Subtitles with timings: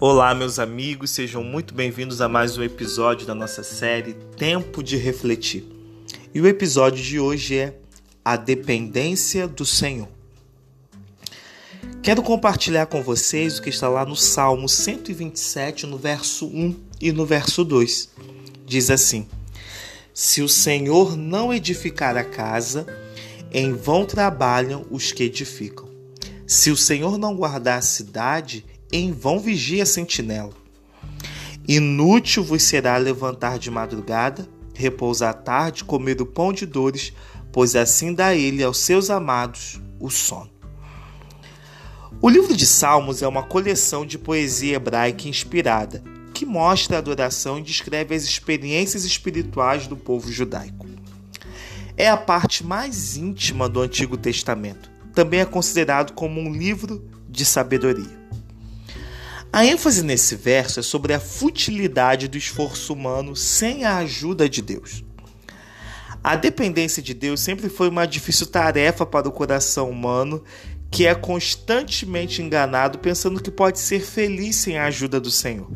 [0.00, 4.96] Olá, meus amigos, sejam muito bem-vindos a mais um episódio da nossa série Tempo de
[4.96, 5.64] Refletir.
[6.32, 7.74] E o episódio de hoje é
[8.24, 10.06] A Dependência do Senhor.
[12.00, 17.10] Quero compartilhar com vocês o que está lá no Salmo 127, no verso 1 e
[17.10, 18.10] no verso 2.
[18.64, 19.26] Diz assim:
[20.14, 22.86] Se o Senhor não edificar a casa,
[23.50, 25.88] em vão trabalham os que edificam.
[26.46, 30.52] Se o Senhor não guardar a cidade, em vão vigia a sentinela.
[31.66, 37.12] Inútil vos será levantar de madrugada, repousar à tarde, comer o pão de dores,
[37.52, 40.50] pois assim dá ele aos seus amados o sono.
[42.22, 46.02] O livro de Salmos é uma coleção de poesia hebraica inspirada,
[46.32, 50.86] que mostra a adoração e descreve as experiências espirituais do povo judaico.
[51.96, 54.90] É a parte mais íntima do Antigo Testamento.
[55.12, 58.17] Também é considerado como um livro de sabedoria.
[59.52, 64.60] A ênfase nesse verso é sobre a futilidade do esforço humano sem a ajuda de
[64.60, 65.02] Deus.
[66.22, 70.44] A dependência de Deus sempre foi uma difícil tarefa para o coração humano
[70.90, 75.70] que é constantemente enganado pensando que pode ser feliz sem a ajuda do Senhor.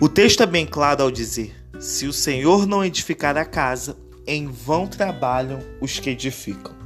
[0.00, 3.96] O texto é bem claro ao dizer: Se o Senhor não edificar a casa,
[4.26, 6.77] em vão trabalham os que edificam.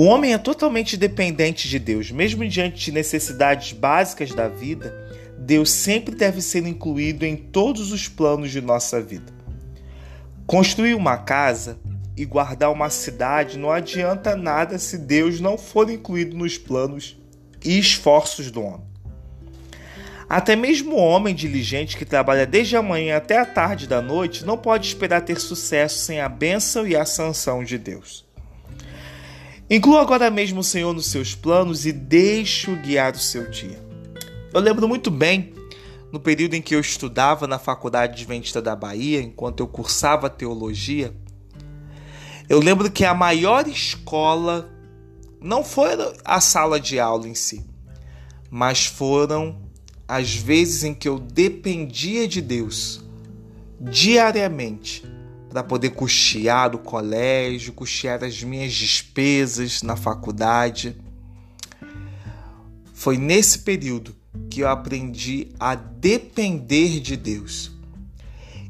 [0.00, 4.94] O homem é totalmente dependente de Deus, mesmo diante de necessidades básicas da vida.
[5.38, 9.30] Deus sempre deve ser incluído em todos os planos de nossa vida.
[10.46, 11.78] Construir uma casa
[12.16, 17.18] e guardar uma cidade não adianta nada se Deus não for incluído nos planos
[17.62, 18.88] e esforços do homem.
[20.26, 24.46] Até mesmo o homem diligente que trabalha desde a manhã até a tarde da noite
[24.46, 28.29] não pode esperar ter sucesso sem a bênção e a sanção de Deus.
[29.70, 33.80] Inclua agora mesmo o Senhor nos seus planos e deixe-o guiar o seu dia.
[34.52, 35.54] Eu lembro muito bem,
[36.10, 41.14] no período em que eu estudava na Faculdade Adventista da Bahia, enquanto eu cursava teologia,
[42.48, 44.68] eu lembro que a maior escola
[45.40, 45.90] não foi
[46.24, 47.64] a sala de aula em si,
[48.50, 49.62] mas foram
[50.08, 53.04] as vezes em que eu dependia de Deus
[53.80, 55.04] diariamente
[55.50, 60.96] para poder custear o colégio, custear as minhas despesas na faculdade.
[62.94, 64.14] Foi nesse período
[64.48, 67.72] que eu aprendi a depender de Deus.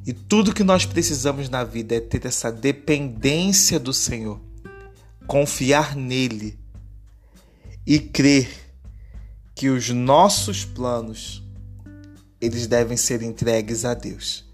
[0.07, 4.41] E tudo que nós precisamos na vida é ter essa dependência do Senhor,
[5.27, 6.59] confiar nele
[7.87, 8.49] e crer
[9.55, 11.43] que os nossos planos
[12.41, 14.50] eles devem ser entregues a Deus.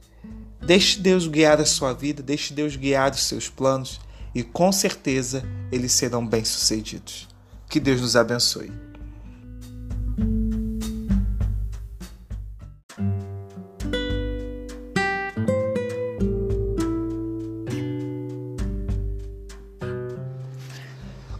[0.67, 4.01] Deixe Deus guiar a sua vida, deixe Deus guiar os seus planos
[4.35, 7.29] e com certeza eles serão bem-sucedidos.
[7.71, 8.73] Que Deus nos abençoe.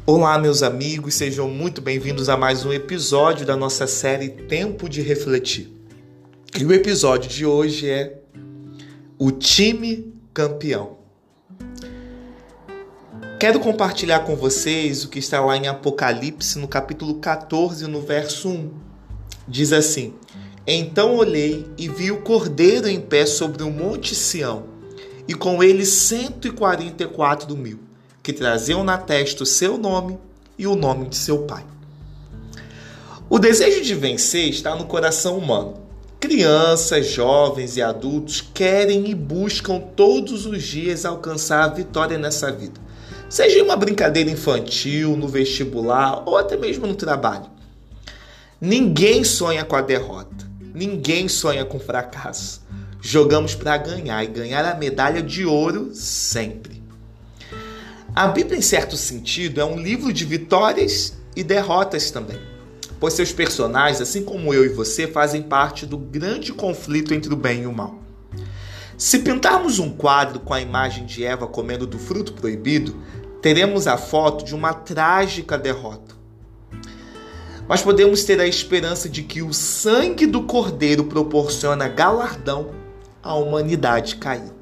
[0.07, 5.03] Olá, meus amigos, sejam muito bem-vindos a mais um episódio da nossa série Tempo de
[5.03, 5.69] Refletir.
[6.57, 8.21] E o episódio de hoje é
[9.19, 10.99] o time campeão.
[13.41, 18.49] Quero compartilhar com vocês o que está lá em Apocalipse, no capítulo 14, no verso
[18.49, 18.71] 1.
[19.49, 20.15] Diz assim:
[20.67, 24.65] Então olhei e vi o cordeiro em pé sobre o monte Sião,
[25.27, 27.81] e com ele 144 mil,
[28.23, 30.19] que traziam na testa o seu nome
[30.59, 31.65] e o nome de seu pai.
[33.31, 35.86] O desejo de vencer está no coração humano
[36.27, 42.81] Crianças, jovens e adultos querem e buscam todos os dias alcançar a vitória nessa vida.
[43.31, 47.47] Seja em uma brincadeira infantil, no vestibular ou até mesmo no trabalho.
[48.61, 50.51] Ninguém sonha com a derrota.
[50.75, 52.61] Ninguém sonha com fracasso.
[53.01, 56.83] Jogamos para ganhar e ganhar a medalha de ouro sempre.
[58.13, 62.56] A Bíblia, em certo sentido, é um livro de vitórias e derrotas também
[62.99, 67.37] pois seus personagens, assim como eu e você, fazem parte do grande conflito entre o
[67.37, 67.99] bem e o mal.
[68.97, 72.97] Se pintarmos um quadro com a imagem de Eva comendo do fruto proibido,
[73.43, 76.15] teremos a foto de uma trágica derrota.
[77.69, 82.71] Mas podemos ter a esperança de que o sangue do Cordeiro proporciona galardão
[83.23, 84.55] à humanidade caída.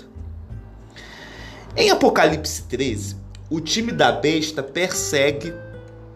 [1.76, 3.16] Em Apocalipse 13,
[3.50, 5.54] o time da besta persegue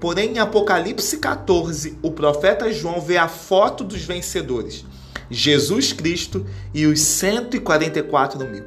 [0.00, 4.84] Porém, em Apocalipse 14, o profeta João vê a foto dos vencedores,
[5.28, 8.64] Jesus Cristo e os 144 mil.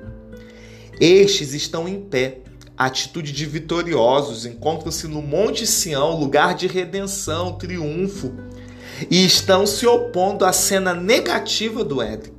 [0.99, 2.41] Estes estão em pé,
[2.77, 8.33] atitude de vitoriosos, encontram-se no Monte Sião, lugar de redenção, triunfo.
[9.09, 12.33] e estão se opondo à cena negativa do Éden.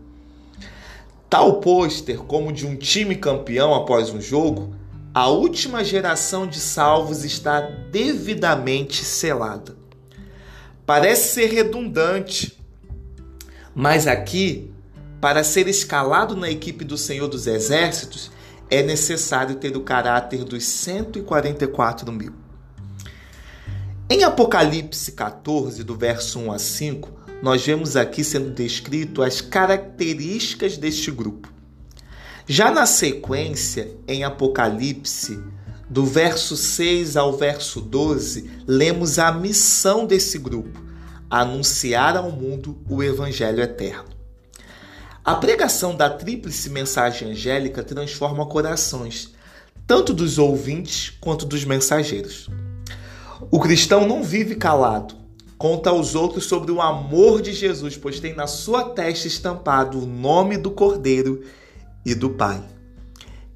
[1.29, 4.77] Tal pôster como de um time campeão após um jogo,
[5.15, 9.77] a última geração de salvos está devidamente selada.
[10.87, 12.59] Parece ser redundante,
[13.75, 14.73] mas aqui,
[15.21, 18.31] para ser escalado na equipe do Senhor dos Exércitos,
[18.71, 22.33] é necessário ter o caráter dos 144 mil.
[24.09, 27.11] Em Apocalipse 14, do verso 1 a 5,
[27.43, 31.53] nós vemos aqui sendo descrito as características deste grupo.
[32.55, 35.43] Já na sequência, em Apocalipse,
[35.89, 40.79] do verso 6 ao verso 12, lemos a missão desse grupo:
[41.31, 44.11] anunciar ao mundo o Evangelho eterno.
[45.25, 49.33] A pregação da tríplice mensagem angélica transforma corações,
[49.87, 52.51] tanto dos ouvintes quanto dos mensageiros.
[53.51, 55.15] O cristão não vive calado,
[55.57, 60.07] conta aos outros sobre o amor de Jesus, pois tem na sua testa estampado o
[60.07, 61.43] nome do Cordeiro
[62.05, 62.63] e do Pai.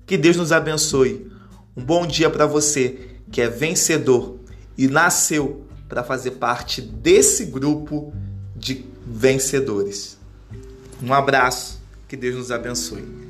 [0.06, 1.31] Que Deus nos abençoe.
[1.76, 4.38] Um bom dia para você que é vencedor
[4.78, 8.12] e nasceu para fazer parte desse grupo
[8.54, 10.19] de vencedores.
[11.02, 13.25] Um abraço, que Deus nos abençoe.